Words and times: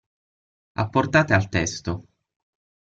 Apportate 0.85 1.35
al 1.39 1.47
testo. 1.59 1.97